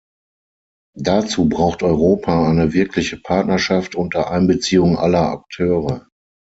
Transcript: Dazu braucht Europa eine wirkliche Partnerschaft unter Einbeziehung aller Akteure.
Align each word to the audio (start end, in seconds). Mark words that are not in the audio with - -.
Dazu 0.97 1.47
braucht 1.47 1.83
Europa 1.83 2.49
eine 2.49 2.73
wirkliche 2.73 3.17
Partnerschaft 3.17 3.93
unter 3.93 4.31
Einbeziehung 4.31 4.97
aller 4.97 5.29
Akteure. 5.29 6.07